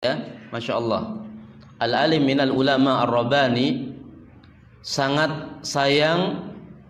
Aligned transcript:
ya 0.00 0.16
masya 0.48 0.80
Allah 0.80 1.28
al 1.76 1.92
alim 1.92 2.24
minal 2.24 2.56
ulama 2.56 3.04
ar 3.04 3.12
rabani 3.12 3.92
sangat 4.80 5.60
sayang 5.60 6.40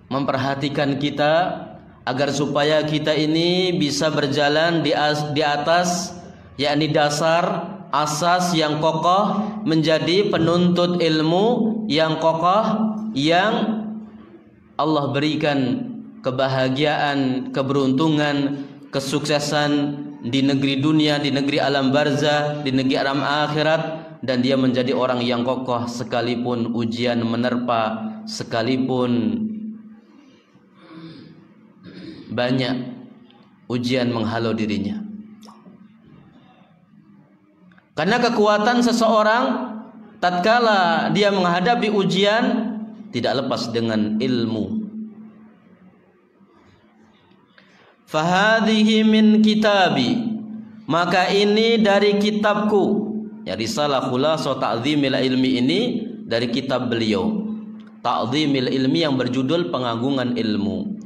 memperhatikan 0.07 0.95
kita 0.95 1.59
agar 2.07 2.31
supaya 2.31 2.87
kita 2.87 3.11
ini 3.11 3.75
bisa 3.75 4.15
berjalan 4.15 4.87
di, 4.87 4.95
as, 4.95 5.27
di 5.35 5.43
atas 5.43 6.15
yakni 6.55 6.87
dasar 6.87 7.67
asas 7.91 8.55
yang 8.55 8.79
kokoh 8.79 9.59
menjadi 9.67 10.31
penuntut 10.31 11.03
ilmu 11.03 11.83
yang 11.91 12.23
kokoh 12.23 12.95
yang 13.19 13.91
Allah 14.79 15.11
berikan 15.11 15.83
kebahagiaan, 16.23 17.51
keberuntungan, 17.51 18.63
kesuksesan 18.95 19.99
di 20.21 20.45
negeri 20.45 20.81
dunia, 20.81 21.17
di 21.17 21.33
negeri 21.33 21.57
alam 21.57 21.89
barzah, 21.89 22.61
di 22.61 22.71
negeri 22.73 22.97
alam 23.01 23.25
akhirat 23.25 23.83
dan 24.21 24.45
dia 24.45 24.57
menjadi 24.57 24.93
orang 24.93 25.25
yang 25.25 25.45
kokoh 25.45 25.89
sekalipun 25.89 26.77
ujian 26.77 27.25
menerpa, 27.25 28.13
sekalipun 28.29 29.41
banyak 32.31 33.01
ujian 33.73 34.13
menghalau 34.13 34.53
dirinya. 34.53 35.01
Karena 37.97 38.17
kekuatan 38.21 38.81
seseorang 38.81 39.45
tatkala 40.21 41.13
dia 41.13 41.33
menghadapi 41.33 41.89
ujian 41.89 42.77
tidak 43.13 43.45
lepas 43.45 43.73
dengan 43.73 44.21
ilmu 44.21 44.80
Fahadhihi 48.11 49.07
min 49.07 49.39
kitabi. 49.39 50.19
Maka 50.91 51.31
ini 51.31 51.79
dari 51.79 52.19
kitabku. 52.19 53.07
Ya 53.47 53.55
risalah 53.55 54.11
khulasah 54.11 54.59
ta'zimil 54.59 55.15
ilmi 55.15 55.63
ini 55.63 55.81
dari 56.27 56.51
kitab 56.51 56.91
beliau. 56.91 57.47
Ta'zimil 58.03 58.67
ilmi 58.67 59.07
yang 59.07 59.15
berjudul 59.15 59.71
pengagungan 59.71 60.35
ilmu. 60.35 60.99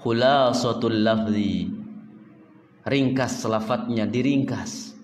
Khulasatul 0.00 1.04
lafzi. 1.04 1.68
Ringkas 2.88 3.44
lafadznya 3.44 4.08
diringkas. 4.08 4.96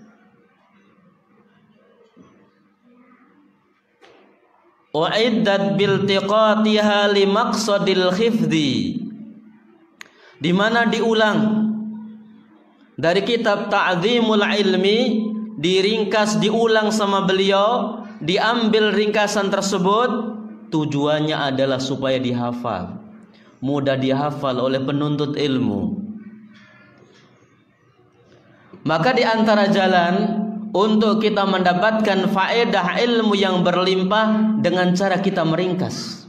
Uiddat 4.96 5.76
biltiqatiha 5.76 7.12
li 7.12 7.28
maqsadil 7.28 8.08
khifdi 8.16 9.05
di 10.36 10.52
mana 10.52 10.84
diulang? 10.88 11.64
Dari 12.96 13.20
kitab 13.24 13.68
Ta'zimul 13.68 14.40
Ilmi 14.40 15.00
diringkas 15.60 16.40
diulang 16.40 16.88
sama 16.92 17.28
beliau 17.28 18.00
diambil 18.24 18.92
ringkasan 18.92 19.52
tersebut 19.52 20.36
tujuannya 20.72 21.36
adalah 21.36 21.80
supaya 21.80 22.16
dihafal. 22.16 23.00
Mudah 23.60 23.96
dihafal 23.96 24.60
oleh 24.60 24.80
penuntut 24.80 25.36
ilmu. 25.36 26.04
Maka 28.84 29.16
di 29.16 29.24
antara 29.24 29.66
jalan 29.68 30.44
untuk 30.76 31.24
kita 31.24 31.48
mendapatkan 31.48 32.28
faedah 32.30 33.00
ilmu 33.00 33.32
yang 33.34 33.64
berlimpah 33.64 34.60
dengan 34.60 34.92
cara 34.92 35.18
kita 35.18 35.42
meringkas 35.42 36.25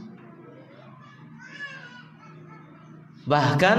Bahkan 3.28 3.78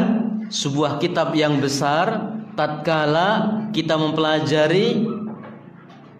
sebuah 0.54 1.02
kitab 1.02 1.34
yang 1.34 1.58
besar 1.58 2.38
tatkala 2.54 3.58
kita 3.74 3.98
mempelajari 3.98 5.02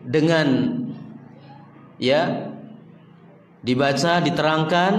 dengan 0.02 0.82
ya 2.02 2.50
dibaca 3.62 4.18
diterangkan 4.26 4.94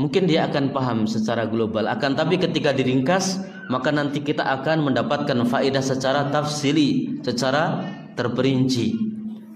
mungkin 0.00 0.24
dia 0.24 0.48
akan 0.48 0.72
paham 0.72 0.98
secara 1.04 1.44
global. 1.44 1.84
Akan 1.84 2.16
tapi 2.16 2.40
ketika 2.40 2.72
diringkas 2.72 3.44
maka 3.68 3.92
nanti 3.92 4.24
kita 4.24 4.40
akan 4.40 4.88
mendapatkan 4.88 5.36
faedah 5.44 5.84
secara 5.84 6.32
tafsili 6.32 7.20
secara 7.20 7.84
terperinci. 8.16 8.96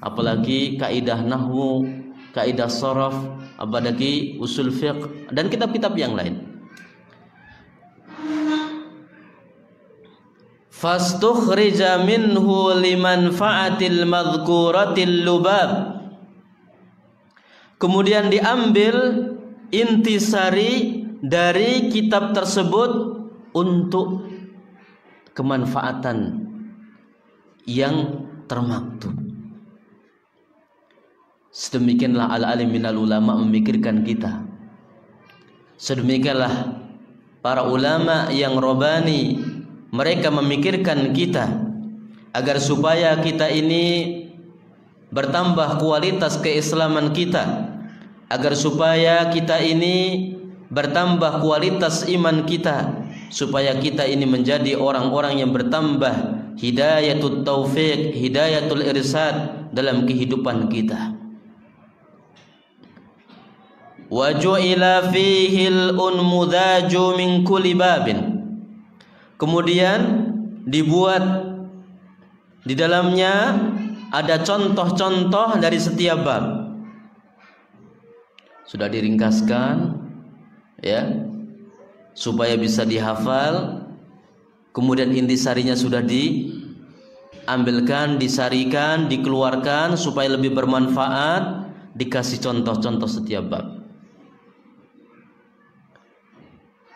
Apalagi 0.05 0.77
kaidah 0.77 1.25
nahwu 1.25 1.89
kaidah 2.37 2.69
sorof 2.69 3.17
apalagi 3.57 4.37
usul 4.37 4.69
fiqh 4.69 5.33
dan 5.33 5.49
kitab-kitab 5.49 5.97
yang 5.97 6.13
lain 6.13 6.54
fastukhrija 10.75 12.03
minhu 12.03 12.75
limanfaatil 12.75 14.03
madhkuratil 14.11 15.23
lubab. 15.23 15.71
Kemudian 17.79 18.33
diambil 18.33 18.97
intisari 19.71 21.05
dari 21.23 21.91
kitab 21.95 22.35
tersebut 22.35 22.91
untuk 23.55 24.27
kemanfaatan 25.35 26.43
yang 27.71 28.27
termaktub. 28.51 29.15
Sedemikianlah 31.55 32.35
al-alim 32.35 32.75
minal 32.75 32.99
ulama 32.99 33.39
memikirkan 33.39 34.03
kita. 34.03 34.43
Sedemikianlah 35.79 36.83
para 37.45 37.63
ulama 37.69 38.33
yang 38.35 38.59
robani 38.59 39.44
mereka 39.95 40.35
memikirkan 40.35 41.15
kita 41.15 41.71
agar 42.35 42.59
supaya 42.59 43.15
kita 43.23 43.47
ini 43.47 44.27
bertambah 45.15 45.79
kualitas 45.79 46.35
keislaman 46.43 47.15
kita 47.15 47.71
agar 48.27 48.59
supaya 48.59 49.31
kita 49.31 49.63
ini 49.63 50.35
bertambah 50.67 51.39
kualitas 51.39 52.11
iman 52.11 52.43
kita 52.43 53.07
supaya 53.31 53.79
kita 53.79 54.03
ini 54.03 54.27
menjadi 54.27 54.75
orang-orang 54.75 55.39
yang 55.39 55.55
bertambah 55.55 56.43
hidayatul 56.59 57.47
taufik 57.47 58.11
hidayatul 58.19 58.83
irsad 58.83 59.71
dalam 59.71 60.03
kehidupan 60.03 60.67
kita. 60.67 61.15
Wa 64.11 64.35
ju'ila 64.35 65.07
fihi 65.15 65.71
al-unmudhaju 65.71 67.05
min 67.15 67.47
kulli 67.47 67.79
babin 67.79 68.34
Kemudian 69.35 70.31
dibuat 70.65 71.23
di 72.65 72.73
dalamnya 72.79 73.61
ada 74.15 74.39
contoh-contoh 74.41 75.59
dari 75.59 75.77
setiap 75.83 76.23
bab. 76.23 76.45
Sudah 78.65 78.87
diringkaskan 78.87 79.99
ya 80.81 81.27
supaya 82.15 82.55
bisa 82.55 82.87
dihafal. 82.87 83.83
Kemudian 84.75 85.15
intisarinya 85.15 85.79
sudah 85.79 86.03
diambilkan, 86.03 86.59
disarikan, 88.19 89.07
dikeluarkan 89.07 89.95
supaya 89.95 90.35
lebih 90.35 90.51
bermanfaat, 90.55 91.71
dikasih 91.95 92.43
contoh-contoh 92.43 93.07
setiap 93.07 93.47
bab. 93.51 93.74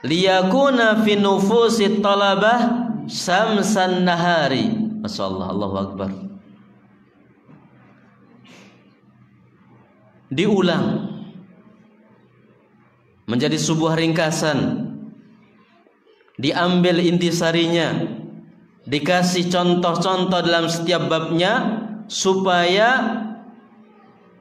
Liyakuna 0.02 1.02
fi 1.02 1.18
nufusi 1.18 1.98
talabah 1.98 2.90
samsan 3.08 4.04
nahari. 4.04 4.68
Masyaallah 5.02 5.46
Allahu 5.50 5.76
akbar. 5.78 6.10
Diulang. 10.28 11.08
Menjadi 13.28 13.56
sebuah 13.56 13.96
ringkasan. 13.96 14.88
Diambil 16.38 17.00
intisarinya. 17.02 18.16
Dikasih 18.88 19.52
contoh-contoh 19.52 20.40
dalam 20.40 20.64
setiap 20.72 21.12
babnya 21.12 21.84
supaya 22.08 23.20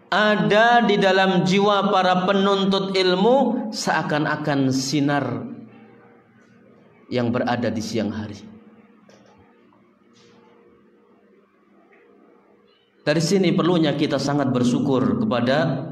ada 0.08 0.88
di 0.88 0.96
dalam 0.96 1.44
jiwa 1.44 1.92
para 1.92 2.24
penuntut 2.24 2.96
ilmu 2.96 3.70
seakan-akan 3.76 4.72
sinar 4.72 5.44
yang 7.12 7.32
berada 7.32 7.68
di 7.68 7.84
siang 7.84 8.12
hari. 8.12 8.40
Dari 13.08 13.24
sini 13.24 13.56
perlunya 13.56 13.96
kita 13.96 14.20
sangat 14.20 14.52
bersyukur 14.52 15.24
kepada 15.24 15.88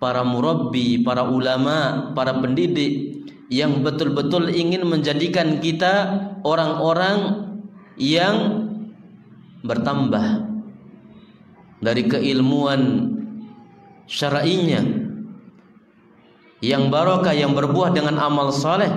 para 0.00 0.24
murabbi, 0.24 1.04
para 1.04 1.28
ulama, 1.28 2.08
para 2.16 2.40
pendidik 2.40 3.20
yang 3.52 3.84
betul-betul 3.84 4.48
ingin 4.48 4.88
menjadikan 4.88 5.60
kita 5.60 6.08
orang-orang 6.40 7.52
yang 8.00 8.64
bertambah 9.60 10.48
dari 11.84 12.08
keilmuan 12.08 13.12
syar'inya 14.08 14.80
yang 16.64 16.88
barokah 16.88 17.36
yang 17.36 17.52
berbuah 17.52 17.92
dengan 17.92 18.16
amal 18.20 18.48
saleh 18.52 18.88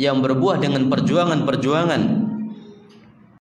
yang 0.00 0.24
berbuah 0.24 0.56
dengan 0.60 0.88
perjuangan-perjuangan 0.88 2.02